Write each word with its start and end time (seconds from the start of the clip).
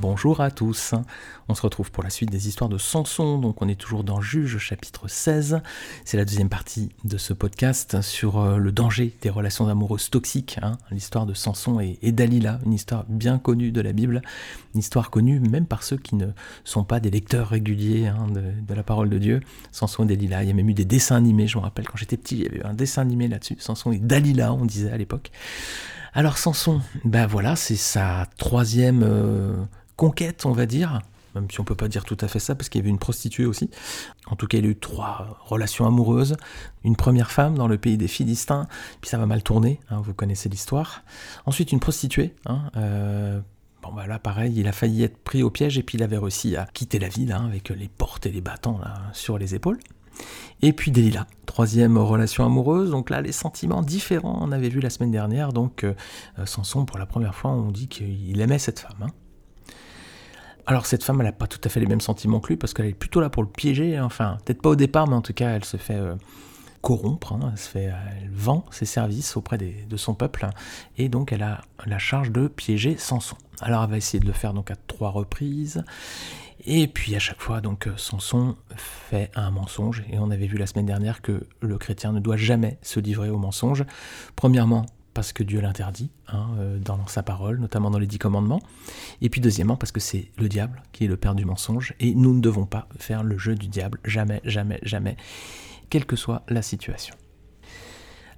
Bonjour 0.00 0.40
à 0.40 0.50
tous. 0.50 0.94
On 1.50 1.54
se 1.54 1.60
retrouve 1.60 1.90
pour 1.90 2.02
la 2.02 2.08
suite 2.08 2.30
des 2.30 2.48
histoires 2.48 2.70
de 2.70 2.78
Samson. 2.78 3.36
Donc 3.36 3.60
on 3.60 3.68
est 3.68 3.78
toujours 3.78 4.02
dans 4.02 4.22
Juge 4.22 4.56
chapitre 4.56 5.08
16. 5.08 5.60
C'est 6.06 6.16
la 6.16 6.24
deuxième 6.24 6.48
partie 6.48 6.88
de 7.04 7.18
ce 7.18 7.34
podcast 7.34 8.00
sur 8.00 8.40
euh, 8.40 8.56
le 8.56 8.72
danger 8.72 9.14
des 9.20 9.28
relations 9.28 9.68
amoureuses 9.68 10.08
toxiques. 10.08 10.58
Hein. 10.62 10.78
L'histoire 10.90 11.26
de 11.26 11.34
Samson 11.34 11.80
et, 11.80 12.12
Dalila, 12.12 12.60
une 12.64 12.72
histoire 12.72 13.04
bien 13.10 13.38
connue 13.38 13.72
de 13.72 13.82
la 13.82 13.92
Bible, 13.92 14.22
une 14.72 14.80
histoire 14.80 15.10
connue 15.10 15.38
même 15.38 15.66
par 15.66 15.82
ceux 15.82 15.98
qui 15.98 16.14
ne 16.14 16.28
sont 16.64 16.84
pas 16.84 16.98
des 16.98 17.10
lecteurs 17.10 17.48
réguliers 17.48 18.06
hein, 18.06 18.26
de, 18.30 18.74
la 18.74 18.82
parole 18.82 19.10
de 19.10 19.18
Dieu. 19.18 19.40
Samson 19.70 20.04
et 20.04 20.16
Dalila, 20.16 20.44
il 20.44 20.48
y 20.48 20.50
a 20.50 20.54
même 20.54 20.70
eu 20.70 20.74
des 20.74 20.86
dessins 20.86 21.16
animés. 21.16 21.46
Je 21.46 21.58
me 21.58 21.62
rappelle 21.62 21.86
quand 21.86 21.98
j'étais 21.98 22.16
petit, 22.16 22.36
il 22.36 22.42
y 22.44 22.46
avait 22.46 22.64
un 22.64 22.72
dessin 22.72 23.02
animé 23.02 23.28
là-dessus. 23.28 23.56
Samson 23.58 23.92
et 23.92 23.98
Dalila, 23.98 24.54
on 24.54 24.64
disait 24.64 24.92
à 24.92 24.96
l'époque. 24.96 25.30
Alors 26.12 26.38
Samson, 26.38 26.80
ben 27.04 27.26
voilà, 27.26 27.56
c'est 27.56 27.76
sa 27.76 28.26
troisième... 28.36 29.02
Euh, 29.02 29.54
conquête, 30.00 30.46
on 30.46 30.52
va 30.52 30.64
dire, 30.64 31.02
même 31.34 31.50
si 31.50 31.60
on 31.60 31.64
peut 31.64 31.74
pas 31.74 31.88
dire 31.88 32.04
tout 32.06 32.16
à 32.22 32.26
fait 32.26 32.38
ça, 32.38 32.54
parce 32.54 32.70
qu'il 32.70 32.78
y 32.78 32.82
avait 32.82 32.88
une 32.88 32.98
prostituée 32.98 33.44
aussi. 33.44 33.68
En 34.26 34.34
tout 34.34 34.46
cas, 34.46 34.56
il 34.56 34.64
a 34.64 34.68
eu 34.68 34.76
trois 34.76 35.38
relations 35.44 35.86
amoureuses. 35.86 36.38
Une 36.84 36.96
première 36.96 37.30
femme 37.30 37.54
dans 37.54 37.68
le 37.68 37.76
pays 37.76 37.98
des 37.98 38.08
Philistins, 38.08 38.66
puis 39.02 39.10
ça 39.10 39.18
va 39.18 39.26
mal 39.26 39.42
tourner, 39.42 39.78
hein, 39.90 40.00
vous 40.02 40.14
connaissez 40.14 40.48
l'histoire. 40.48 41.02
Ensuite, 41.44 41.70
une 41.70 41.80
prostituée. 41.80 42.34
Hein, 42.46 42.70
euh, 42.76 43.40
bon, 43.82 43.92
bah 43.92 44.06
là, 44.06 44.18
pareil, 44.18 44.54
il 44.56 44.66
a 44.66 44.72
failli 44.72 45.02
être 45.02 45.18
pris 45.18 45.42
au 45.42 45.50
piège, 45.50 45.76
et 45.76 45.82
puis 45.82 45.98
il 45.98 46.02
avait 46.02 46.16
réussi 46.16 46.56
à 46.56 46.66
quitter 46.72 46.98
la 46.98 47.10
ville, 47.10 47.32
hein, 47.32 47.44
avec 47.44 47.68
les 47.68 47.88
portes 47.88 48.24
et 48.24 48.32
les 48.32 48.40
bâtons 48.40 48.80
sur 49.12 49.36
les 49.36 49.54
épaules. 49.54 49.80
Et 50.62 50.72
puis 50.72 50.90
Delilah, 50.90 51.26
troisième 51.46 51.96
relation 51.98 52.44
amoureuse. 52.44 52.90
Donc 52.90 53.10
là, 53.10 53.20
les 53.22 53.32
sentiments 53.32 53.82
différents, 53.82 54.38
on 54.42 54.52
avait 54.52 54.68
vu 54.68 54.80
la 54.80 54.90
semaine 54.90 55.10
dernière. 55.10 55.52
Donc 55.52 55.84
euh, 55.84 55.94
Samson, 56.44 56.84
pour 56.84 56.98
la 56.98 57.06
première 57.06 57.34
fois, 57.34 57.50
on 57.50 57.70
dit 57.70 57.88
qu'il 57.88 58.40
aimait 58.40 58.58
cette 58.58 58.80
femme. 58.80 59.10
Alors 60.66 60.86
cette 60.86 61.02
femme, 61.02 61.20
elle 61.20 61.26
n'a 61.26 61.32
pas 61.32 61.46
tout 61.46 61.60
à 61.64 61.68
fait 61.68 61.80
les 61.80 61.86
mêmes 61.86 62.00
sentiments 62.00 62.40
que 62.40 62.48
lui, 62.48 62.56
parce 62.56 62.74
qu'elle 62.74 62.86
est 62.86 62.94
plutôt 62.94 63.20
là 63.20 63.30
pour 63.30 63.42
le 63.42 63.48
piéger, 63.48 63.96
hein. 63.96 64.04
enfin, 64.04 64.38
peut-être 64.44 64.62
pas 64.62 64.70
au 64.70 64.76
départ, 64.76 65.08
mais 65.08 65.16
en 65.16 65.22
tout 65.22 65.32
cas, 65.32 65.50
elle 65.50 65.64
se 65.64 65.76
fait 65.76 65.96
euh, 65.96 66.14
corrompre, 66.82 67.32
hein. 67.32 67.54
elle, 67.74 68.30
vend 68.32 68.64
ses 68.70 68.86
services 68.86 69.36
auprès 69.36 69.58
de 69.58 69.96
son 69.96 70.14
peuple, 70.14 70.48
et 70.96 71.08
donc 71.08 71.32
elle 71.32 71.42
a 71.42 71.60
la 71.86 71.98
charge 71.98 72.30
de 72.30 72.48
piéger 72.48 72.96
Samson. 72.96 73.36
Alors 73.60 73.84
elle 73.84 73.90
va 73.90 73.96
essayer 73.96 74.20
de 74.20 74.26
le 74.26 74.32
faire 74.32 74.54
donc 74.54 74.70
à 74.70 74.76
trois 74.76 75.10
reprises, 75.10 75.84
et 76.66 76.86
puis 76.88 77.14
à 77.16 77.18
chaque 77.18 77.40
fois, 77.40 77.60
donc 77.60 77.88
Samson 77.96 78.56
fait 78.76 79.30
un 79.34 79.50
mensonge, 79.50 80.02
et 80.10 80.18
on 80.18 80.30
avait 80.30 80.46
vu 80.46 80.58
la 80.58 80.66
semaine 80.66 80.86
dernière 80.86 81.22
que 81.22 81.46
le 81.60 81.78
chrétien 81.78 82.12
ne 82.12 82.20
doit 82.20 82.36
jamais 82.36 82.78
se 82.82 83.00
livrer 83.00 83.30
au 83.30 83.38
mensonge. 83.38 83.84
Premièrement, 84.36 84.86
parce 85.20 85.34
que 85.34 85.42
Dieu 85.42 85.60
l'interdit 85.60 86.08
hein, 86.28 86.46
euh, 86.58 86.78
dans 86.78 87.06
sa 87.06 87.22
parole, 87.22 87.58
notamment 87.58 87.90
dans 87.90 87.98
les 87.98 88.06
dix 88.06 88.16
commandements. 88.16 88.62
Et 89.20 89.28
puis 89.28 89.42
deuxièmement, 89.42 89.76
parce 89.76 89.92
que 89.92 90.00
c'est 90.00 90.30
le 90.38 90.48
diable 90.48 90.82
qui 90.92 91.04
est 91.04 91.08
le 91.08 91.18
père 91.18 91.34
du 91.34 91.44
mensonge, 91.44 91.92
et 92.00 92.14
nous 92.14 92.32
ne 92.32 92.40
devons 92.40 92.64
pas 92.64 92.88
faire 92.98 93.22
le 93.22 93.36
jeu 93.36 93.54
du 93.54 93.68
diable, 93.68 93.98
jamais, 94.02 94.40
jamais, 94.44 94.78
jamais, 94.82 95.18
quelle 95.90 96.06
que 96.06 96.16
soit 96.16 96.42
la 96.48 96.62
situation. 96.62 97.14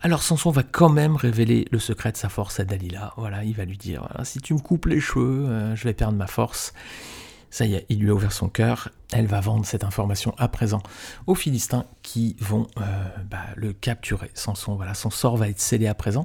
Alors 0.00 0.24
Samson 0.24 0.50
va 0.50 0.64
quand 0.64 0.88
même 0.88 1.14
révéler 1.14 1.68
le 1.70 1.78
secret 1.78 2.10
de 2.10 2.16
sa 2.16 2.28
force 2.28 2.58
à 2.58 2.64
Dalila. 2.64 3.14
Voilà, 3.16 3.44
il 3.44 3.54
va 3.54 3.64
lui 3.64 3.78
dire 3.78 4.08
si 4.24 4.40
tu 4.40 4.52
me 4.52 4.58
coupes 4.58 4.86
les 4.86 4.98
cheveux, 4.98 5.46
euh, 5.46 5.76
je 5.76 5.84
vais 5.84 5.94
perdre 5.94 6.18
ma 6.18 6.26
force. 6.26 6.74
Ça 7.52 7.66
y 7.66 7.74
est, 7.74 7.84
il 7.90 7.98
lui 7.98 8.08
a 8.08 8.14
ouvert 8.14 8.32
son 8.32 8.48
cœur. 8.48 8.88
Elle 9.12 9.26
va 9.26 9.40
vendre 9.40 9.66
cette 9.66 9.84
information 9.84 10.34
à 10.38 10.48
présent 10.48 10.82
aux 11.26 11.34
Philistins 11.34 11.84
qui 12.00 12.34
vont 12.40 12.66
euh, 12.78 12.82
bah, 13.30 13.44
le 13.56 13.74
capturer. 13.74 14.30
Son 14.32 14.54
sort 14.54 15.36
va 15.36 15.50
être 15.50 15.60
scellé 15.60 15.86
à 15.86 15.94
présent. 15.94 16.24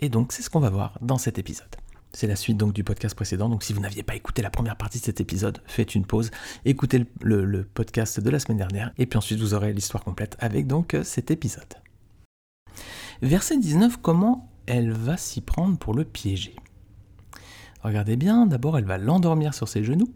Et 0.00 0.08
donc, 0.08 0.32
c'est 0.32 0.40
ce 0.40 0.48
qu'on 0.48 0.60
va 0.60 0.70
voir 0.70 0.98
dans 1.02 1.18
cet 1.18 1.38
épisode. 1.38 1.68
C'est 2.14 2.26
la 2.26 2.36
suite 2.36 2.56
donc 2.56 2.72
du 2.72 2.84
podcast 2.84 3.14
précédent. 3.14 3.50
Donc, 3.50 3.64
si 3.64 3.74
vous 3.74 3.80
n'aviez 3.80 4.02
pas 4.02 4.14
écouté 4.14 4.40
la 4.40 4.48
première 4.48 4.76
partie 4.76 4.98
de 4.98 5.04
cet 5.04 5.20
épisode, 5.20 5.60
faites 5.66 5.94
une 5.94 6.06
pause, 6.06 6.30
écoutez 6.64 7.04
le, 7.20 7.44
le 7.44 7.64
podcast 7.64 8.18
de 8.18 8.30
la 8.30 8.38
semaine 8.38 8.58
dernière, 8.58 8.92
et 8.96 9.04
puis 9.04 9.18
ensuite 9.18 9.40
vous 9.40 9.52
aurez 9.52 9.74
l'histoire 9.74 10.02
complète 10.02 10.38
avec 10.40 10.66
donc 10.66 10.94
euh, 10.94 11.04
cet 11.04 11.30
épisode. 11.30 11.74
Verset 13.20 13.58
19, 13.58 13.98
comment 14.00 14.50
elle 14.64 14.92
va 14.92 15.18
s'y 15.18 15.42
prendre 15.42 15.76
pour 15.76 15.92
le 15.92 16.04
piéger? 16.04 16.56
Regardez 17.82 18.16
bien, 18.16 18.46
d'abord 18.46 18.78
elle 18.78 18.86
va 18.86 18.96
l'endormir 18.96 19.52
sur 19.52 19.68
ses 19.68 19.84
genoux, 19.84 20.08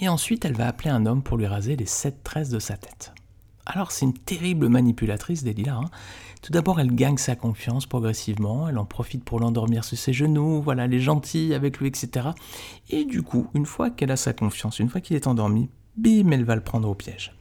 et 0.00 0.08
ensuite 0.08 0.44
elle 0.44 0.54
va 0.54 0.68
appeler 0.68 0.90
un 0.90 1.06
homme 1.06 1.22
pour 1.22 1.36
lui 1.36 1.46
raser 1.46 1.76
les 1.76 1.86
sept 1.86 2.22
tresses 2.22 2.50
de 2.50 2.58
sa 2.58 2.76
tête. 2.76 3.12
Alors 3.66 3.92
c'est 3.92 4.06
une 4.06 4.14
terrible 4.14 4.68
manipulatrice, 4.68 5.44
Delilah. 5.44 5.76
Hein. 5.76 5.90
Tout 6.40 6.52
d'abord, 6.52 6.80
elle 6.80 6.94
gagne 6.94 7.18
sa 7.18 7.36
confiance 7.36 7.84
progressivement, 7.84 8.68
elle 8.68 8.78
en 8.78 8.84
profite 8.84 9.24
pour 9.24 9.40
l'endormir 9.40 9.84
sur 9.84 9.98
ses 9.98 10.12
genoux, 10.12 10.62
voilà, 10.62 10.84
elle 10.84 10.94
est 10.94 11.00
gentille 11.00 11.52
avec 11.52 11.78
lui, 11.78 11.88
etc. 11.88 12.28
Et 12.90 13.04
du 13.04 13.22
coup, 13.22 13.48
une 13.54 13.66
fois 13.66 13.90
qu'elle 13.90 14.10
a 14.10 14.16
sa 14.16 14.32
confiance, 14.32 14.78
une 14.78 14.88
fois 14.88 15.00
qu'il 15.00 15.16
est 15.16 15.26
endormi, 15.26 15.68
bim, 15.96 16.30
elle 16.30 16.44
va 16.44 16.54
le 16.54 16.62
prendre 16.62 16.88
au 16.88 16.94
piège. 16.94 17.34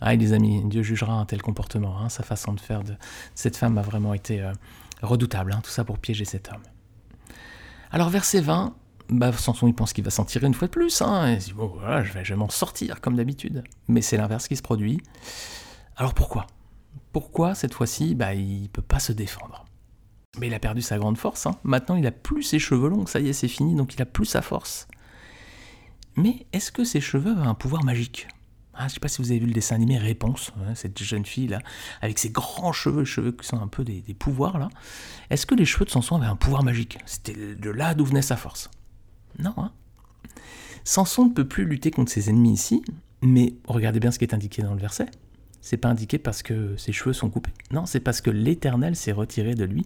Ah, 0.00 0.14
les 0.14 0.32
amis, 0.32 0.62
Dieu 0.64 0.82
jugera 0.82 1.14
un 1.14 1.24
tel 1.24 1.42
comportement. 1.42 1.98
Hein. 1.98 2.08
sa 2.08 2.22
façon 2.22 2.52
de 2.52 2.60
faire 2.60 2.82
de 2.82 2.94
cette 3.34 3.56
femme 3.56 3.78
a 3.78 3.82
vraiment 3.82 4.14
été 4.14 4.42
euh, 4.42 4.52
redoutable, 5.02 5.52
hein, 5.52 5.60
tout 5.62 5.70
ça 5.70 5.84
pour 5.84 5.98
piéger 5.98 6.24
cet 6.24 6.50
homme. 6.52 6.62
Alors, 7.90 8.10
verset 8.10 8.40
20, 8.40 8.74
bah, 9.08 9.32
Samson 9.32 9.66
il 9.66 9.74
pense 9.74 9.92
qu'il 9.92 10.04
va 10.04 10.10
s'en 10.10 10.24
tirer 10.24 10.46
une 10.46 10.54
fois 10.54 10.68
de 10.68 10.72
plus, 10.72 11.02
hein, 11.02 11.32
il 11.32 11.38
dit 11.38 11.52
bon 11.52 11.66
voilà, 11.66 12.02
je 12.02 12.12
vais, 12.12 12.36
m'en 12.36 12.48
sortir 12.48 13.00
comme 13.00 13.16
d'habitude. 13.16 13.64
Mais 13.88 14.02
c'est 14.02 14.16
l'inverse 14.16 14.48
qui 14.48 14.56
se 14.56 14.62
produit. 14.62 15.00
Alors 15.96 16.14
pourquoi? 16.14 16.46
Pourquoi 17.12 17.54
cette 17.54 17.74
fois-ci 17.74 18.14
bah, 18.14 18.34
il 18.34 18.68
peut 18.68 18.82
pas 18.82 18.98
se 18.98 19.12
défendre? 19.12 19.64
Mais 20.38 20.48
il 20.48 20.54
a 20.54 20.58
perdu 20.58 20.82
sa 20.82 20.98
grande 20.98 21.16
force, 21.16 21.46
hein. 21.46 21.56
maintenant 21.64 21.96
il 21.96 22.06
a 22.06 22.12
plus 22.12 22.42
ses 22.42 22.58
cheveux 22.58 22.88
longs, 22.88 23.06
ça 23.06 23.20
y 23.20 23.28
est 23.28 23.32
c'est 23.32 23.48
fini, 23.48 23.74
donc 23.74 23.94
il 23.94 24.02
a 24.02 24.06
plus 24.06 24.26
sa 24.26 24.42
force. 24.42 24.86
Mais 26.16 26.46
est-ce 26.52 26.72
que 26.72 26.84
ses 26.84 27.00
cheveux 27.00 27.32
ont 27.32 27.48
un 27.48 27.54
pouvoir 27.54 27.84
magique? 27.84 28.28
Ah, 28.74 28.80
Je 28.80 28.84
ne 28.84 28.88
sais 28.90 29.00
pas 29.00 29.08
si 29.08 29.22
vous 29.22 29.30
avez 29.30 29.40
vu 29.40 29.46
le 29.46 29.54
dessin 29.54 29.76
animé 29.76 29.96
Réponse, 29.96 30.52
hein, 30.58 30.74
cette 30.74 31.02
jeune 31.02 31.24
fille 31.24 31.46
là, 31.46 31.60
avec 32.02 32.18
ses 32.18 32.28
grands 32.28 32.72
cheveux, 32.72 33.06
cheveux 33.06 33.32
qui 33.32 33.46
sont 33.46 33.58
un 33.58 33.68
peu 33.68 33.84
des, 33.84 34.02
des 34.02 34.12
pouvoirs 34.12 34.58
là. 34.58 34.68
Est-ce 35.30 35.46
que 35.46 35.54
les 35.54 35.64
cheveux 35.64 35.86
de 35.86 35.90
Samson 35.90 36.16
avaient 36.16 36.26
un 36.26 36.36
pouvoir 36.36 36.62
magique? 36.62 36.98
C'était 37.06 37.54
de 37.54 37.70
là 37.70 37.94
d'où 37.94 38.04
venait 38.04 38.20
sa 38.20 38.36
force. 38.36 38.70
Non. 39.38 39.54
Hein 39.56 39.72
Samson 40.84 41.26
ne 41.26 41.32
peut 41.32 41.46
plus 41.46 41.64
lutter 41.64 41.90
contre 41.90 42.12
ses 42.12 42.30
ennemis 42.30 42.52
ici, 42.52 42.82
mais 43.22 43.54
regardez 43.66 44.00
bien 44.00 44.10
ce 44.10 44.18
qui 44.18 44.24
est 44.24 44.34
indiqué 44.34 44.62
dans 44.62 44.74
le 44.74 44.80
verset. 44.80 45.06
C'est 45.60 45.76
pas 45.76 45.88
indiqué 45.88 46.18
parce 46.18 46.42
que 46.42 46.76
ses 46.76 46.92
cheveux 46.92 47.12
sont 47.12 47.28
coupés. 47.28 47.52
Non, 47.72 47.86
c'est 47.86 48.00
parce 48.00 48.20
que 48.20 48.30
l'Éternel 48.30 48.94
s'est 48.94 49.12
retiré 49.12 49.54
de 49.54 49.64
lui. 49.64 49.84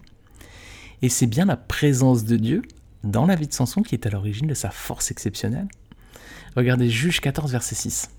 Et 1.01 1.09
c'est 1.09 1.25
bien 1.25 1.45
la 1.45 1.57
présence 1.57 2.23
de 2.23 2.37
Dieu 2.37 2.61
dans 3.03 3.25
la 3.25 3.35
vie 3.35 3.47
de 3.47 3.53
Samson 3.53 3.81
qui 3.81 3.95
est 3.95 4.05
à 4.05 4.11
l'origine 4.11 4.45
de 4.47 4.53
sa 4.53 4.69
force 4.69 5.09
exceptionnelle. 5.09 5.67
Regardez 6.55 6.89
Juge 6.89 7.19
14, 7.19 7.51
verset 7.51 7.75
6. 7.75 8.09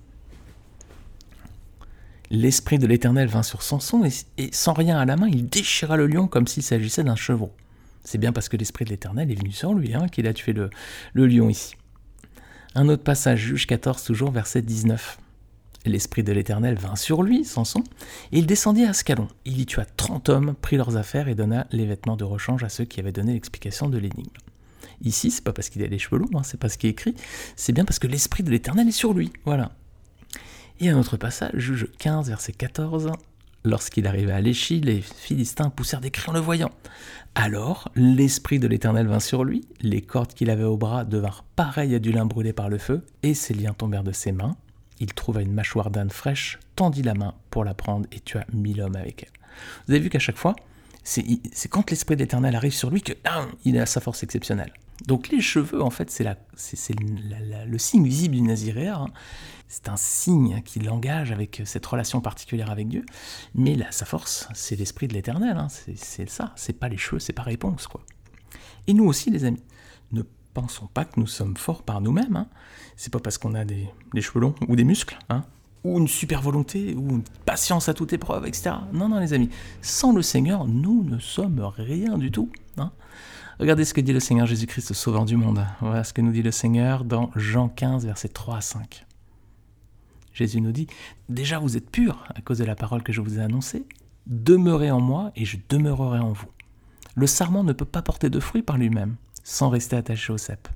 L'esprit 2.31 2.79
de 2.79 2.87
l'Éternel 2.87 3.29
vint 3.29 3.43
sur 3.43 3.63
Samson 3.63 4.03
et, 4.39 4.51
sans 4.53 4.73
rien 4.73 4.99
à 4.99 5.05
la 5.05 5.17
main, 5.17 5.29
il 5.29 5.49
déchira 5.49 5.97
le 5.97 6.07
lion 6.07 6.27
comme 6.27 6.47
s'il 6.47 6.63
s'agissait 6.63 7.05
d'un 7.05 7.15
chevreau. 7.15 7.53
C'est 8.05 8.19
bien 8.19 8.33
parce 8.33 8.49
que 8.49 8.57
l'Esprit 8.57 8.85
de 8.85 8.91
l'Éternel 8.91 9.31
est 9.31 9.35
venu 9.35 9.53
sur 9.53 9.75
lui 9.75 9.95
hein, 9.95 10.09
qu'il 10.09 10.27
a 10.27 10.35
tué 10.35 10.53
le, 10.53 10.71
lion 11.15 11.49
ici. 11.49 11.75
Un 12.75 12.89
autre 12.89 13.05
passage, 13.05 13.41
Juge 13.41 13.67
14, 13.67 14.03
toujours 14.03 14.31
verset 14.31 14.63
19. 14.63 15.19
L'Esprit 15.85 16.23
de 16.23 16.33
l'Éternel 16.33 16.77
vint 16.77 16.97
sur 16.97 17.23
lui, 17.23 17.45
Samson, 17.45 17.83
et 18.31 18.39
il 18.39 18.47
descendit 18.47 18.85
à 18.85 18.91
Ascalon. 18.91 19.29
Il 19.45 19.61
y 19.61 19.67
tua 19.67 19.85
trente 19.85 20.29
hommes, 20.29 20.55
prit 20.61 20.77
leurs 20.77 20.97
affaires 20.97 21.29
et 21.29 21.35
donna 21.35 21.67
les 21.73 21.87
vêtements 21.87 22.17
de 22.17 22.25
rechange 22.25 22.63
à 22.63 22.69
ceux 22.69 22.85
qui 22.85 23.01
avaient 23.01 23.13
donné 23.13 23.33
l'explication 23.33 23.89
de 23.89 23.99
l'énigme. 23.99 24.31
Ici, 25.03 25.31
c'est 25.33 25.43
pas 25.43 25.53
parce 25.53 25.69
qu'il 25.69 25.83
a 25.83 25.89
les 25.89 25.99
cheveux 25.99 26.19
longs, 26.19 26.29
hein, 26.35 26.43
c'est 26.45 26.59
pas 26.61 26.69
ce 26.69 26.79
qui 26.79 26.87
est 26.87 26.91
écrit, 26.91 27.15
c'est 27.57 27.73
bien 27.73 27.85
parce 27.85 27.99
que 27.99 28.07
l'Esprit 28.07 28.45
de 28.45 28.51
l'Éternel 28.51 28.89
est 28.89 28.93
sur 28.93 29.13
lui. 29.13 29.33
Voilà. 29.45 29.73
Et 30.81 30.89
un 30.89 30.99
autre 30.99 31.17
passage, 31.17 31.53
Juge 31.55 31.89
15, 31.99 32.29
verset 32.29 32.53
14. 32.53 33.11
Lorsqu'il 33.65 34.09
arriva 34.09 34.35
à 34.35 34.41
l'Échi, 34.41 34.81
les 34.81 35.01
Philistins 35.01 35.71
poussèrent 35.71 36.01
des 36.01 36.11
cris 36.11 36.31
en 36.31 36.33
le 36.33 36.41
voyant. 36.41 36.71
Alors 37.35 37.91
l'Esprit 37.95 38.59
de 38.59 38.67
l'Éternel 38.67 39.07
vint 39.07 39.21
sur 39.21 39.45
lui, 39.45 39.67
les 39.81 40.03
cordes 40.03 40.35
qu'il 40.35 40.51
avait 40.51 40.65
au 40.65 40.77
bras 40.77 41.05
devinrent 41.05 41.45
pareilles 41.55 41.95
à 41.95 41.99
du 41.99 42.11
lin 42.11 42.27
brûlé 42.27 42.53
par 42.53 42.69
le 42.69 42.79
feu, 42.79 43.05
et 43.23 43.35
ses 43.35 43.55
liens 43.55 43.73
tombèrent 43.73 44.03
de 44.03 44.13
ses 44.13 44.33
mains. 44.33 44.57
Il 44.99 45.15
trouva 45.15 45.43
une 45.43 45.53
mâchoire 45.53 45.91
d'âne 45.91 46.11
fraîche, 46.11 46.59
tendit 46.77 47.03
la 47.03 47.15
main 47.15 47.35
pour 47.51 47.65
la 47.65 47.75
prendre 47.75 48.07
et 48.13 48.21
tua 48.21 48.45
mille 48.53 48.81
hommes 48.81 48.97
avec 48.97 49.23
elle. 49.23 49.41
Vous 49.87 49.95
avez 49.95 50.03
vu 50.03 50.11
qu'à 50.11 50.19
chaque 50.19 50.37
fois, 50.37 50.57
c'est 51.05 51.69
quand 51.69 51.91
l'Esprit 51.91 52.17
de 52.17 52.21
l'Éternel 52.23 52.57
arrive 52.57 52.75
sur 52.75 52.91
lui 52.91 53.01
qu'il 53.01 53.17
il 53.65 53.79
a 53.79 53.87
sa 53.87 54.01
force 54.01 54.23
exceptionnelle. 54.23 54.73
Donc 55.07 55.29
les 55.29 55.41
cheveux, 55.41 55.83
en 55.83 55.91
fait, 55.91 56.11
c'est 56.11 56.25
le 56.95 57.79
signe 57.79 58.05
visible 58.05 58.37
du 58.37 58.43
naziréa. 58.43 58.99
Hein. 58.99 59.09
C'est 59.69 59.89
un 59.89 59.97
signe 59.97 60.63
qui 60.65 60.81
l'engage 60.81 61.33
avec 61.33 61.63
cette 61.65 61.85
relation 61.87 62.21
particulière 62.21 62.71
avec 62.71 62.89
Dieu. 62.89 63.05
Mais 63.55 63.75
là, 63.75 63.87
sa 63.91 64.05
force, 64.05 64.49
c'est 64.55 64.77
l'esprit 64.77 65.09
de 65.09 65.15
l'éternel. 65.15 65.57
Hein. 65.57 65.69
C'est 65.97 66.29
ça. 66.29 66.53
C'est 66.57 66.79
pas 66.79 66.89
les 66.89 66.99
cheveux, 66.99 67.19
c'est 67.19 67.33
pas 67.33 67.43
réponse. 67.43 67.87
quoi. 67.87 68.03
Et 68.87 68.95
nous 68.95 69.05
aussi, 69.05 69.31
les 69.31 69.45
amis, 69.45 69.63
ne 70.13 70.23
pensons 70.55 70.87
pas 70.87 71.05
que 71.05 71.19
nous 71.19 71.27
sommes 71.27 71.57
forts 71.57 71.83
par 71.83 72.01
nous-mêmes. 72.01 72.37
Hein. 72.37 72.49
C'est 72.97 73.13
pas 73.13 73.21
parce 73.21 73.39
qu'on 73.39 73.55
a 73.55 73.65
des, 73.65 73.89
cheveux 74.21 74.41
longs 74.41 74.55
ou 74.69 74.77
des 74.77 74.85
muscles. 74.85 75.19
Ou 75.85 75.99
une 75.99 76.09
super 76.09 76.43
volonté, 76.43 76.95
ou 76.95 77.11
une 77.11 77.25
patience 77.45 77.89
à 77.89 77.95
toute 77.95 78.13
épreuve, 78.13 78.47
etc. 78.47 78.71
Non, 78.93 79.09
non, 79.09 79.19
les 79.19 79.33
amis, 79.33 79.51
sans 79.81 80.13
le 80.13 80.23
Seigneur, 80.23 80.67
nous 80.67 81.03
ne 81.05 81.19
sommes 81.19 81.61
rien 81.77 82.19
du 82.19 82.31
tout. 82.31 82.51
Hein. 82.77 82.93
Regardez 83.59 83.85
ce 83.85 83.95
que 83.95 84.01
dit 84.01 84.13
le 84.13 84.21
Seigneur 84.21 84.47
Jésus-Christ, 84.47 84.93
sauveur 84.93 85.25
du 85.25 85.37
monde. 85.37 85.65
Voilà 85.81 86.05
ce 86.05 86.13
que 86.13 86.21
nous 86.21 86.33
dit 86.33 86.43
le 86.43 86.51
Seigneur 86.51 87.05
dans 87.05 87.31
Jean 87.37 87.69
15, 87.69 88.07
versets 88.07 88.29
3 88.29 88.57
à 88.57 88.61
5. 88.61 89.07
Jésus 90.33 90.61
nous 90.61 90.73
dit, 90.73 90.87
déjà 91.29 91.59
vous 91.59 91.77
êtes 91.77 91.91
purs 91.91 92.25
à 92.35 92.41
cause 92.41 92.59
de 92.59 92.65
la 92.65 92.75
parole 92.75 93.03
que 93.03 93.13
je 93.13 93.21
vous 93.21 93.39
ai 93.39 93.43
annoncée, 93.43 93.85
demeurez 94.27 94.91
en 94.91 95.01
moi 95.01 95.33
et 95.37 95.45
je 95.45 95.59
demeurerai 95.69 96.21
en 96.21 96.33
vous. 96.33 96.49
Le 97.15 97.27
sarment 97.27 97.65
ne 97.65 97.73
peut 97.73 97.85
pas 97.85 98.03
porter 98.03 98.31
de 98.31 98.41
fruits 98.41 98.63
par 98.63 98.79
lui-même, 98.79 99.17
sans 99.45 99.69
rester 99.69 99.97
attaché 99.97 100.33
au 100.33 100.39
cep. 100.39 100.69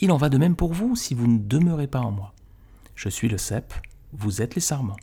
Il 0.00 0.12
en 0.12 0.16
va 0.16 0.28
de 0.28 0.38
même 0.38 0.56
pour 0.56 0.72
vous 0.72 0.96
si 0.96 1.14
vous 1.14 1.26
ne 1.26 1.38
demeurez 1.38 1.86
pas 1.86 2.00
en 2.00 2.10
moi. 2.10 2.34
Je 2.94 3.08
suis 3.08 3.28
le 3.28 3.38
cep, 3.38 3.72
vous 4.12 4.42
êtes 4.42 4.54
les 4.54 4.60
sarments. 4.60 4.96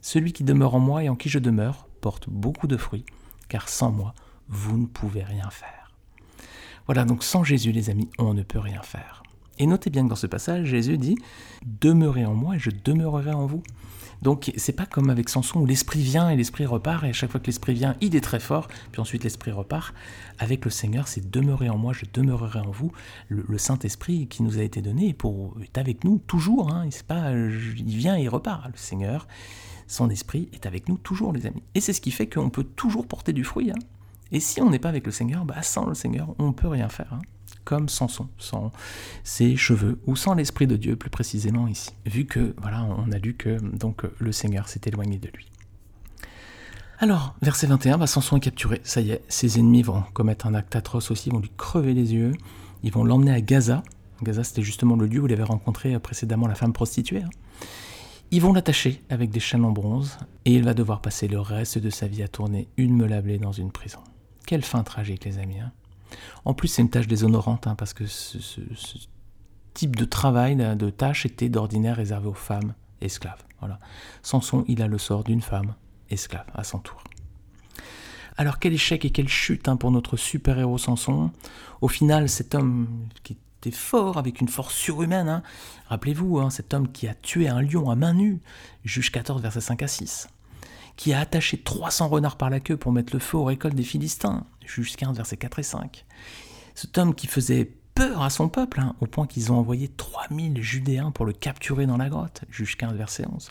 Celui 0.00 0.32
qui 0.32 0.44
demeure 0.44 0.74
en 0.74 0.80
moi 0.80 1.02
et 1.04 1.08
en 1.08 1.16
qui 1.16 1.28
je 1.28 1.38
demeure 1.38 1.88
porte 2.00 2.28
beaucoup 2.28 2.66
de 2.66 2.76
fruits, 2.76 3.04
car 3.48 3.68
sans 3.68 3.90
moi, 3.90 4.14
vous 4.48 4.78
ne 4.78 4.86
pouvez 4.86 5.22
rien 5.22 5.50
faire. 5.50 5.90
Voilà, 6.86 7.04
donc 7.04 7.24
sans 7.24 7.42
Jésus, 7.42 7.72
les 7.72 7.90
amis, 7.90 8.08
on 8.18 8.34
ne 8.34 8.42
peut 8.42 8.60
rien 8.60 8.82
faire. 8.82 9.22
Et 9.58 9.66
notez 9.66 9.90
bien 9.90 10.04
que 10.04 10.10
dans 10.10 10.16
ce 10.16 10.26
passage, 10.26 10.66
Jésus 10.66 10.98
dit 10.98 11.16
Demeurez 11.64 12.24
en 12.24 12.34
moi 12.34 12.56
et 12.56 12.58
je 12.58 12.70
demeurerai 12.70 13.32
en 13.32 13.46
vous. 13.46 13.62
Donc 14.22 14.52
c'est 14.56 14.72
pas 14.72 14.86
comme 14.86 15.10
avec 15.10 15.28
Samson 15.28 15.60
où 15.60 15.66
l'esprit 15.66 16.00
vient 16.00 16.30
et 16.30 16.36
l'esprit 16.36 16.66
repart, 16.66 17.04
et 17.04 17.08
à 17.08 17.12
chaque 17.12 17.30
fois 17.30 17.40
que 17.40 17.46
l'esprit 17.46 17.74
vient, 17.74 17.96
il 18.00 18.16
est 18.16 18.20
très 18.20 18.40
fort, 18.40 18.68
puis 18.92 19.00
ensuite 19.00 19.24
l'esprit 19.24 19.50
repart. 19.50 19.94
Avec 20.38 20.64
le 20.64 20.70
Seigneur, 20.70 21.08
c'est 21.08 21.30
demeurer 21.30 21.70
en 21.70 21.78
moi, 21.78 21.92
je 21.92 22.04
demeurerai 22.12 22.60
en 22.60 22.70
vous. 22.70 22.92
Le, 23.28 23.58
Saint-Esprit 23.58 24.26
qui 24.26 24.42
nous 24.42 24.58
a 24.58 24.62
été 24.62 24.82
donné 24.82 25.16
est 25.62 25.78
avec 25.78 26.04
nous 26.04 26.18
toujours. 26.26 26.72
Hein, 26.72 26.88
pas, 27.06 27.30
il 27.30 27.96
vient 27.96 28.18
et 28.18 28.22
il 28.22 28.28
repart. 28.28 28.66
Le 28.66 28.76
Seigneur, 28.76 29.26
son 29.86 30.10
esprit 30.10 30.48
est 30.52 30.66
avec 30.66 30.88
nous 30.88 30.98
toujours, 30.98 31.32
les 31.32 31.46
amis. 31.46 31.62
Et 31.74 31.80
c'est 31.80 31.92
ce 31.92 32.00
qui 32.00 32.10
fait 32.10 32.28
qu'on 32.28 32.50
peut 32.50 32.64
toujours 32.64 33.06
porter 33.06 33.32
du 33.32 33.44
fruit. 33.44 33.70
Hein. 33.70 33.78
Et 34.32 34.40
si 34.40 34.60
on 34.60 34.70
n'est 34.70 34.78
pas 34.78 34.88
avec 34.88 35.06
le 35.06 35.12
Seigneur, 35.12 35.44
bah, 35.44 35.62
sans 35.62 35.86
le 35.86 35.94
Seigneur, 35.94 36.34
on 36.38 36.48
ne 36.48 36.52
peut 36.52 36.68
rien 36.68 36.88
faire. 36.88 37.12
Hein 37.12 37.20
comme 37.66 37.90
Samson, 37.90 38.28
sans 38.38 38.72
ses 39.24 39.56
cheveux, 39.56 40.00
ou 40.06 40.16
sans 40.16 40.32
l'Esprit 40.32 40.66
de 40.66 40.76
Dieu 40.76 40.96
plus 40.96 41.10
précisément 41.10 41.66
ici, 41.66 41.90
vu 42.06 42.24
que, 42.24 42.54
voilà, 42.62 42.84
on 42.84 43.12
a 43.12 43.18
lu 43.18 43.34
que 43.34 43.58
donc 43.76 44.04
le 44.18 44.32
Seigneur 44.32 44.68
s'est 44.68 44.80
éloigné 44.86 45.18
de 45.18 45.28
lui. 45.28 45.50
Alors, 46.98 47.34
verset 47.42 47.66
21, 47.66 47.98
bah, 47.98 48.06
Samson 48.06 48.38
est 48.38 48.40
capturé, 48.40 48.80
ça 48.84 49.02
y 49.02 49.10
est, 49.10 49.22
ses 49.28 49.58
ennemis 49.58 49.82
vont 49.82 50.02
commettre 50.14 50.46
un 50.46 50.54
acte 50.54 50.76
atroce 50.76 51.10
aussi, 51.10 51.28
ils 51.28 51.32
vont 51.32 51.40
lui 51.40 51.52
crever 51.58 51.92
les 51.92 52.14
yeux, 52.14 52.32
ils 52.82 52.92
vont 52.92 53.04
l'emmener 53.04 53.32
à 53.32 53.42
Gaza, 53.42 53.82
Gaza 54.22 54.44
c'était 54.44 54.62
justement 54.62 54.96
le 54.96 55.06
lieu 55.06 55.20
où 55.20 55.26
il 55.26 55.32
avait 55.32 55.42
rencontré 55.42 55.98
précédemment 55.98 56.46
la 56.46 56.54
femme 56.54 56.72
prostituée, 56.72 57.22
hein. 57.22 57.30
Ils 58.32 58.42
vont 58.42 58.52
l'attacher 58.52 59.04
avec 59.08 59.30
des 59.30 59.38
chaînes 59.38 59.64
en 59.64 59.70
bronze 59.70 60.18
et 60.44 60.54
il 60.54 60.64
va 60.64 60.74
devoir 60.74 61.00
passer 61.00 61.28
le 61.28 61.38
reste 61.38 61.78
de 61.78 61.90
sa 61.90 62.08
vie 62.08 62.24
à 62.24 62.28
tourner 62.28 62.66
une 62.76 62.96
meublée 62.96 63.38
dans 63.38 63.52
une 63.52 63.70
prison. 63.70 64.00
Quelle 64.46 64.64
fin 64.64 64.82
tragique, 64.82 65.24
les 65.24 65.38
amis. 65.38 65.60
Hein 65.60 65.70
en 66.44 66.54
plus, 66.54 66.68
c'est 66.68 66.82
une 66.82 66.90
tâche 66.90 67.06
déshonorante, 67.06 67.66
hein, 67.66 67.74
parce 67.74 67.92
que 67.92 68.06
ce, 68.06 68.38
type 69.74 69.96
de 69.96 70.04
travail, 70.04 70.56
de 70.56 70.90
tâche, 70.90 71.26
était 71.26 71.48
d'ordinaire 71.48 71.96
réservé 71.96 72.28
aux 72.28 72.34
femmes 72.34 72.74
esclaves. 73.00 73.42
Voilà. 73.60 73.78
Samson, 74.22 74.64
il 74.68 74.82
a 74.82 74.86
le 74.86 74.98
sort 74.98 75.24
d'une 75.24 75.42
femme 75.42 75.74
esclave 76.10 76.46
à 76.54 76.64
son 76.64 76.78
tour. 76.78 77.02
Alors 78.38 78.58
quel 78.58 78.72
échec 78.72 79.04
et 79.04 79.10
quelle 79.10 79.28
chute 79.28 79.68
hein, 79.68 79.76
pour 79.76 79.90
notre 79.90 80.16
super-héros 80.16 80.78
Samson. 80.78 81.30
Au 81.80 81.88
final, 81.88 82.28
cet 82.28 82.54
homme 82.54 82.86
qui 83.22 83.36
était 83.60 83.74
fort, 83.74 84.18
avec 84.18 84.40
une 84.40 84.48
force 84.48 84.74
surhumaine, 84.74 85.28
hein, 85.28 85.42
rappelez-vous, 85.88 86.48
cet 86.50 86.74
homme 86.74 86.90
qui 86.92 87.08
a 87.08 87.14
tué 87.14 87.48
un 87.48 87.62
lion 87.62 87.90
à 87.90 87.96
main 87.96 88.12
nue, 88.12 88.40
juge 88.84 89.10
14, 89.10 89.40
versets 89.40 89.60
5 89.60 89.82
à 89.82 89.88
6 89.88 90.28
qui 90.96 91.12
a 91.12 91.20
attaché 91.20 91.58
300 91.58 92.08
renards 92.08 92.36
par 92.36 92.50
la 92.50 92.60
queue 92.60 92.76
pour 92.76 92.92
mettre 92.92 93.12
le 93.12 93.18
feu 93.18 93.36
aux 93.36 93.44
récoltes 93.44 93.74
des 93.74 93.82
Philistins, 93.82 94.44
Juge 94.64 94.96
15, 94.96 95.16
versets 95.16 95.36
4 95.36 95.58
et 95.58 95.62
5. 95.62 96.04
Cet 96.74 96.98
homme 96.98 97.14
qui 97.14 97.26
faisait 97.26 97.70
peur 97.94 98.22
à 98.22 98.30
son 98.30 98.48
peuple, 98.48 98.80
hein, 98.80 98.94
au 99.00 99.06
point 99.06 99.26
qu'ils 99.26 99.52
ont 99.52 99.58
envoyé 99.58 99.88
3000 99.88 100.60
Judéens 100.62 101.10
pour 101.10 101.24
le 101.24 101.32
capturer 101.32 101.86
dans 101.86 101.96
la 101.96 102.08
grotte, 102.08 102.42
Juge 102.50 102.76
15, 102.76 102.94
verset 102.94 103.24
11. 103.26 103.50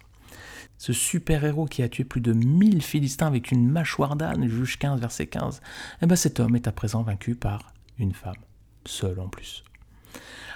Ce 0.78 0.94
super-héros 0.94 1.66
qui 1.66 1.84
a 1.84 1.90
tué 1.90 2.04
plus 2.04 2.22
de 2.22 2.34
1000 2.34 2.82
Philistins 2.82 3.28
avec 3.28 3.52
une 3.52 3.70
mâchoire 3.70 4.16
d'âne, 4.16 4.48
Juge 4.48 4.78
15, 4.78 5.00
verset 5.00 5.28
15, 5.28 5.62
eh 6.02 6.06
ben 6.06 6.16
cet 6.16 6.40
homme 6.40 6.56
est 6.56 6.68
à 6.68 6.72
présent 6.72 7.02
vaincu 7.02 7.36
par 7.36 7.74
une 7.98 8.14
femme, 8.14 8.36
seule 8.86 9.20
en 9.20 9.28
plus. 9.28 9.64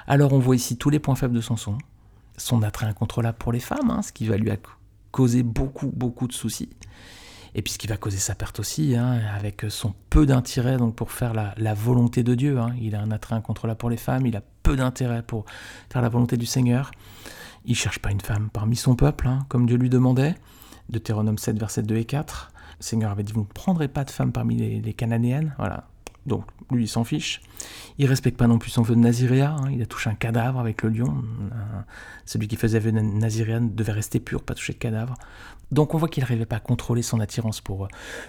Alors 0.08 0.34
on 0.34 0.40
voit 0.40 0.56
ici 0.56 0.78
tous 0.78 0.90
les 0.90 1.00
points 1.00 1.16
faibles 1.16 1.36
de 1.36 1.42
Samson, 1.42 1.78
son 2.38 2.64
attrait 2.64 2.88
incontrôlable 2.88 3.38
pour 3.38 3.52
les 3.52 3.60
femmes, 3.60 3.90
hein, 3.90 4.02
ce 4.02 4.12
qui 4.12 4.28
va 4.28 4.38
lui 4.38 4.52
causer 5.12 5.44
beaucoup, 5.44 5.92
beaucoup 5.96 6.28
de 6.28 6.34
soucis. 6.34 6.70
Et 7.56 7.62
puis 7.62 7.74
ce 7.74 7.78
qui 7.78 7.88
va 7.88 7.98
causer 7.98 8.18
sa 8.18 8.36
perte 8.36 8.60
aussi, 8.60 8.96
hein, 8.96 9.20
avec 9.36 9.66
son 9.70 9.94
peu 10.10 10.26
d'intérêt 10.26 10.78
donc 10.78 10.96
pour 10.96 11.12
faire 11.12 11.34
la, 11.34 11.74
volonté 11.74 12.24
de 12.24 12.36
Dieu. 12.36 12.60
Hein. 12.60 12.74
Il 12.80 12.96
a 12.96 13.02
un 13.02 13.12
attrait 13.12 13.36
incontrôlable 13.36 13.78
pour 13.78 13.90
les 13.90 13.98
femmes, 13.98 14.26
il 14.26 14.36
a 14.36 14.42
peu 14.64 14.76
d'intérêt 14.76 15.24
pour 15.24 15.46
faire 15.92 16.02
la 16.02 16.10
volonté 16.10 16.38
du 16.38 16.46
Seigneur. 16.46 16.92
Il 17.66 17.76
cherche 17.76 18.00
pas 18.00 18.12
une 18.12 18.22
femme 18.22 18.50
parmi 18.52 18.76
son 18.76 18.96
peuple, 18.96 19.28
hein, 19.28 19.40
comme 19.50 19.66
Dieu 19.66 19.78
lui 19.78 19.90
demandait. 19.90 20.36
Deutéronome 20.90 21.38
7, 21.38 21.60
versets 21.60 21.84
2 21.84 21.98
et 21.98 22.06
4. 22.06 22.52
Le 22.80 22.84
Seigneur 22.84 23.12
avait 23.12 23.24
dit, 23.24 23.34
vous 23.34 23.42
ne 23.42 23.46
prendrez 23.46 23.88
pas 23.88 24.04
de 24.04 24.12
femme 24.12 24.32
parmi 24.32 24.56
les, 24.56 24.82
les 24.82 24.94
Cananéennes. 24.94 25.54
Voilà, 25.58 25.88
donc 26.26 26.46
lui, 26.72 26.84
il 26.84 26.88
s'en 26.88 27.04
fiche. 27.04 27.42
Il 27.98 28.08
respecte 28.08 28.38
pas 28.38 28.48
non 28.48 28.60
plus 28.60 28.70
son 28.70 28.82
vœu 28.82 28.96
de 28.96 29.00
Naziréa. 29.00 29.52
Hein. 29.52 29.72
Il 29.72 29.82
a 29.82 29.86
touché 29.86 30.10
un 30.10 30.16
cadavre 30.16 30.60
avec 30.60 30.84
le 30.84 30.90
lion. 30.90 31.24
celui 32.26 32.48
qui 32.48 32.56
faisait 32.56 32.80
vœu 32.80 32.92
de 32.92 33.00
Naziréa 33.00 33.60
devait 33.60 33.92
rester 33.92 34.20
pur, 34.20 34.44
pas 34.44 34.54
toucher 34.54 34.74
de 34.74 34.78
cadavre. 34.78 35.16
Donc 35.72 35.94
on 35.94 35.98
voit 35.98 36.08
qu'il 36.08 36.22
n'arrivait 36.22 36.46
pas 36.46 36.58
à 36.58 36.60
contrôler 36.60 37.02
son 37.02 37.20
attirance 37.20 37.62
pour, 37.62 37.88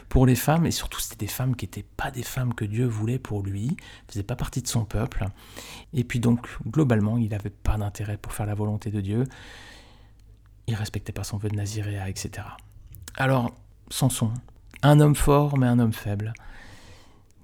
pour 0.09 0.27
les 0.27 0.35
femmes. 0.35 0.67
Et 0.67 0.71
surtout, 0.71 1.01
c'était 1.01 1.25
des 1.25 1.31
femmes 1.31 1.57
qui 1.57 1.67
n'étaient 1.67 1.87
pas 1.97 2.11
des 2.11 2.23
femmes 2.23 2.55
que 2.55 2.65
Dieu 2.65 2.87
voulait 2.87 3.19
pour 3.19 3.43
lui. 3.43 3.69
ne 3.69 4.13
faisaient 4.13 4.23
pas 4.23 4.37
partie 4.37 4.63
de 4.63 4.69
son 4.69 4.85
peuple. 4.85 5.27
Et 5.93 6.05
puis 6.05 6.21
donc, 6.21 6.49
globalement, 6.67 7.19
il 7.19 7.31
n'avait 7.31 7.51
pas 7.51 7.77
d'intérêt 7.77 8.17
pour 8.17 8.33
faire 8.33 8.47
la 8.47 8.55
volonté 8.55 8.91
de 8.91 9.01
Dieu. 9.01 9.25
Il 10.67 10.75
respectait 10.75 11.13
pas 11.13 11.25
son 11.25 11.37
vœu 11.37 11.49
de 11.49 11.57
Naziréa, 11.57 12.09
etc. 12.09 12.47
Alors, 13.17 13.55
Samson, 13.91 14.31
un 14.83 15.01
homme 15.01 15.17
fort 15.17 15.59
mais 15.59 15.67
un 15.67 15.79
homme 15.79 15.93
faible 15.93 16.33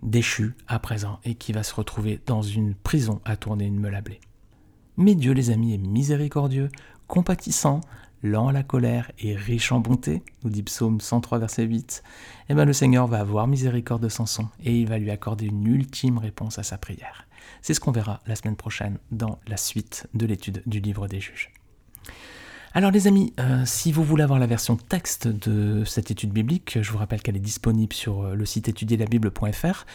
déchu 0.03 0.55
à 0.69 0.79
présent 0.79 1.21
et 1.25 1.35
qui 1.35 1.53
va 1.53 1.63
se 1.63 1.75
retrouver 1.75 2.21
dans 2.27 2.43
une 2.43 2.75
prison 2.75 3.21
à 3.25 3.37
tourner 3.37 3.65
une 3.67 3.79
meule 3.79 3.95
à 3.95 4.01
blé. 4.01 4.21
Mais 4.97 5.15
Dieu, 5.15 5.33
les 5.33 5.51
amis, 5.51 5.75
est 5.75 5.79
miséricordieux, 5.79 6.71
compatissant, 7.07 7.81
lent 8.23 8.49
à 8.49 8.53
la 8.53 8.63
colère 8.63 9.11
et 9.19 9.35
riche 9.35 9.73
en 9.73 9.81
bonté, 9.81 10.23
nous 10.43 10.51
dit 10.51 10.63
Psaume 10.63 11.01
103, 11.01 11.39
verset 11.39 11.65
8. 11.65 12.03
Et 12.49 12.55
bien 12.55 12.65
le 12.65 12.73
Seigneur 12.73 13.07
va 13.07 13.21
avoir 13.21 13.47
miséricorde 13.47 14.03
de 14.03 14.09
Samson 14.09 14.49
et 14.65 14.79
il 14.79 14.89
va 14.89 14.99
lui 14.99 15.11
accorder 15.11 15.47
une 15.47 15.67
ultime 15.67 16.19
réponse 16.19 16.59
à 16.59 16.63
sa 16.63 16.79
prière. 16.79 17.27
C'est 17.63 17.75
ce 17.75 17.81
qu'on 17.81 17.93
verra 17.93 18.21
la 18.27 18.37
semaine 18.37 18.57
prochaine 18.57 18.99
dans 19.11 19.39
la 19.47 19.57
suite 19.57 20.09
de 20.15 20.27
l'étude 20.27 20.63
du 20.67 20.81
livre 20.81 21.09
des 21.09 21.21
juges. 21.21 21.53
Alors 22.77 22.91
les 22.91 23.07
amis, 23.07 23.33
euh, 23.41 23.63
si 23.65 23.91
vous 23.91 24.05
voulez 24.05 24.23
avoir 24.23 24.39
la 24.39 24.47
version 24.47 24.77
texte 24.77 25.29
de 25.29 25.83
cette 25.87 26.11
étude 26.11 26.31
biblique, 26.31 26.77
je 26.83 26.93
vous 26.93 26.99
rappelle 26.99 27.23
qu'elle 27.23 27.35
est 27.35 27.39
disponible 27.39 27.95
sur 27.95 28.21
euh, 28.21 28.35
le 28.35 28.45
site 28.45 28.69
étudierlabible.fr. 28.69 29.87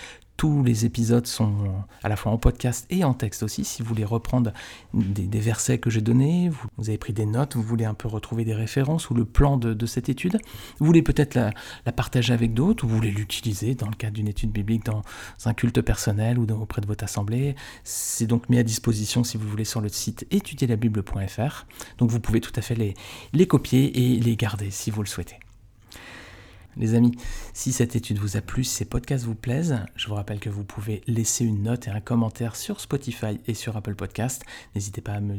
Tous 0.41 0.63
les 0.63 0.85
épisodes 0.85 1.27
sont 1.27 1.53
à 2.01 2.09
la 2.09 2.15
fois 2.15 2.31
en 2.31 2.39
podcast 2.39 2.87
et 2.89 3.03
en 3.03 3.13
texte 3.13 3.43
aussi. 3.43 3.63
Si 3.63 3.83
vous 3.83 3.89
voulez 3.89 4.03
reprendre 4.03 4.51
des, 4.91 5.39
versets 5.39 5.77
que 5.77 5.91
j'ai 5.91 6.01
donnés, 6.01 6.49
vous, 6.49 6.89
avez 6.89 6.97
pris 6.97 7.13
des 7.13 7.27
notes, 7.27 7.55
vous 7.55 7.61
voulez 7.61 7.85
un 7.85 7.93
peu 7.93 8.07
retrouver 8.07 8.43
des 8.43 8.55
références 8.55 9.11
ou 9.11 9.13
le 9.13 9.23
plan 9.23 9.55
de, 9.57 9.85
cette 9.85 10.09
étude, 10.09 10.39
vous 10.79 10.85
voulez 10.87 11.03
peut-être 11.03 11.35
la, 11.35 11.91
partager 11.91 12.33
avec 12.33 12.55
d'autres 12.55 12.85
ou 12.85 12.87
vous 12.87 12.95
voulez 12.95 13.11
l'utiliser 13.11 13.75
dans 13.75 13.85
le 13.85 13.93
cadre 13.93 14.13
d'une 14.13 14.27
étude 14.27 14.51
biblique 14.51 14.83
dans 14.83 15.03
un 15.45 15.53
culte 15.53 15.79
personnel 15.81 16.39
ou 16.39 16.47
auprès 16.59 16.81
de 16.81 16.87
votre 16.87 17.03
assemblée. 17.03 17.55
C'est 17.83 18.25
donc 18.25 18.49
mis 18.49 18.57
à 18.57 18.63
disposition 18.63 19.23
si 19.23 19.37
vous 19.37 19.47
voulez 19.47 19.63
sur 19.63 19.79
le 19.79 19.89
site 19.89 20.25
étudierlabible.fr. 20.31 21.67
Donc 21.99 22.09
vous 22.09 22.19
pouvez 22.19 22.41
tout 22.41 22.53
à 22.55 22.61
fait 22.61 22.73
les, 22.73 22.95
les 23.33 23.45
copier 23.45 24.15
et 24.15 24.19
les 24.19 24.35
garder 24.37 24.71
si 24.71 24.89
vous 24.89 25.03
le 25.03 25.07
souhaitez. 25.07 25.37
Les 26.77 26.95
amis, 26.95 27.11
si 27.53 27.73
cette 27.73 27.95
étude 27.95 28.17
vous 28.17 28.37
a 28.37 28.41
plu, 28.41 28.63
si 28.63 28.75
ces 28.75 28.85
podcasts 28.85 29.25
vous 29.25 29.35
plaisent, 29.35 29.79
je 29.95 30.07
vous 30.07 30.15
rappelle 30.15 30.39
que 30.39 30.49
vous 30.49 30.63
pouvez 30.63 31.01
laisser 31.05 31.43
une 31.43 31.63
note 31.63 31.87
et 31.87 31.91
un 31.91 31.99
commentaire 31.99 32.55
sur 32.55 32.79
Spotify 32.79 33.39
et 33.45 33.53
sur 33.53 33.75
Apple 33.75 33.95
Podcast. 33.95 34.43
N'hésitez 34.73 35.01
pas 35.01 35.13
à 35.13 35.19
me 35.19 35.35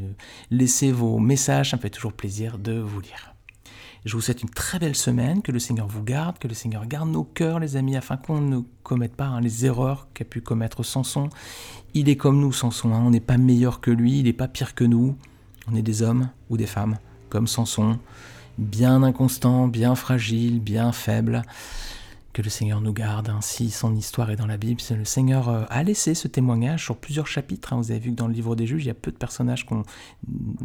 laisser 0.50 0.92
vos 0.92 1.18
messages, 1.18 1.70
ça 1.70 1.76
me 1.76 1.82
fait 1.82 1.90
toujours 1.90 2.12
plaisir 2.12 2.58
de 2.58 2.78
vous 2.78 3.00
lire. 3.00 3.34
Je 4.04 4.14
vous 4.14 4.20
souhaite 4.20 4.42
une 4.42 4.50
très 4.50 4.78
belle 4.78 4.96
semaine, 4.96 5.42
que 5.42 5.52
le 5.52 5.60
Seigneur 5.60 5.86
vous 5.86 6.02
garde, 6.02 6.38
que 6.38 6.48
le 6.48 6.54
Seigneur 6.54 6.86
garde 6.86 7.08
nos 7.08 7.24
cœurs, 7.24 7.60
les 7.60 7.76
amis, 7.76 7.96
afin 7.96 8.16
qu'on 8.16 8.40
ne 8.40 8.60
commette 8.82 9.14
pas 9.14 9.26
hein, 9.26 9.40
les 9.40 9.64
erreurs 9.64 10.08
qu'a 10.12 10.24
pu 10.24 10.40
commettre 10.40 10.82
Samson. 10.82 11.30
Il 11.94 12.08
est 12.08 12.16
comme 12.16 12.40
nous, 12.40 12.52
Samson, 12.52 12.92
hein. 12.92 13.02
on 13.06 13.10
n'est 13.10 13.20
pas 13.20 13.38
meilleur 13.38 13.80
que 13.80 13.92
lui, 13.92 14.18
il 14.18 14.24
n'est 14.24 14.32
pas 14.32 14.48
pire 14.48 14.74
que 14.74 14.84
nous. 14.84 15.16
On 15.68 15.76
est 15.76 15.82
des 15.82 16.02
hommes 16.02 16.30
ou 16.50 16.56
des 16.56 16.66
femmes, 16.66 16.98
comme 17.30 17.46
Samson 17.46 17.98
bien 18.62 19.02
inconstant, 19.02 19.68
bien 19.68 19.94
fragile, 19.94 20.60
bien 20.60 20.92
faible, 20.92 21.42
que 22.32 22.42
le 22.42 22.50
Seigneur 22.50 22.80
nous 22.80 22.92
garde. 22.92 23.28
Ainsi, 23.28 23.70
son 23.70 23.94
histoire 23.94 24.30
est 24.30 24.36
dans 24.36 24.46
la 24.46 24.56
Bible. 24.56 24.80
Le 24.90 25.04
Seigneur 25.04 25.48
euh, 25.48 25.64
a 25.68 25.82
laissé 25.82 26.14
ce 26.14 26.28
témoignage 26.28 26.84
sur 26.84 26.96
plusieurs 26.96 27.26
chapitres. 27.26 27.72
Hein. 27.72 27.76
Vous 27.76 27.90
avez 27.90 28.00
vu 28.00 28.10
que 28.10 28.16
dans 28.16 28.26
le 28.26 28.32
livre 28.32 28.56
des 28.56 28.66
juges, 28.66 28.84
il 28.84 28.88
y 28.88 28.90
a 28.90 28.94
peu 28.94 29.10
de 29.10 29.16
personnages 29.16 29.66
qui 29.66 29.74
ont 29.74 29.84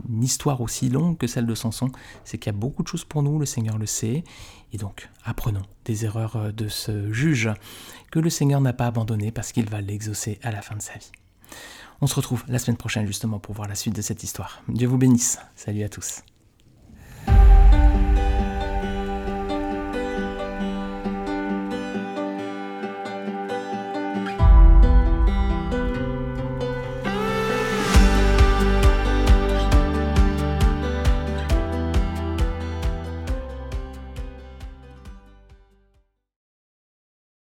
une 0.10 0.24
histoire 0.24 0.62
aussi 0.62 0.90
longue 0.90 1.18
que 1.18 1.28
celle 1.28 1.46
de 1.46 1.56
Samson. 1.56 1.92
C'est 2.24 2.38
qu'il 2.38 2.52
y 2.52 2.56
a 2.56 2.58
beaucoup 2.58 2.84
de 2.84 2.88
choses 2.88 3.04
pour 3.04 3.24
nous, 3.24 3.38
le 3.38 3.46
Seigneur 3.46 3.78
le 3.78 3.86
sait. 3.86 4.24
Et 4.72 4.78
donc, 4.78 5.10
apprenons 5.24 5.64
des 5.86 6.06
erreurs 6.06 6.38
euh, 6.38 6.52
de 6.52 6.68
ce 6.70 7.12
juge 7.12 7.50
que 8.12 8.20
le 8.20 8.30
Seigneur 8.30 8.62
n'a 8.62 8.74
pas 8.74 8.88
abandonné 8.88 9.32
parce 9.32 9.52
qu'il 9.52 9.70
va 9.70 9.82
l'exaucer 9.82 10.40
à 10.44 10.52
la 10.52 10.62
fin 10.62 10.76
de 10.76 10.82
sa 10.82 10.94
vie. 10.94 11.12
On 12.00 12.08
se 12.08 12.16
retrouve 12.16 12.44
la 12.48 12.60
semaine 12.60 12.78
prochaine 12.78 13.08
justement 13.08 13.40
pour 13.40 13.56
voir 13.56 13.68
la 13.68 13.76
suite 13.76 13.96
de 13.96 14.02
cette 14.02 14.24
histoire. 14.24 14.62
Dieu 14.70 14.88
vous 14.88 14.98
bénisse. 14.98 15.40
Salut 15.56 15.84
à 15.84 15.90
tous. 15.90 16.22